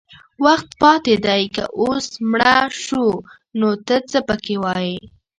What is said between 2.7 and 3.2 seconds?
شو